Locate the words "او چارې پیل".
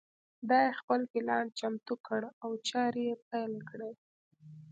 2.43-3.53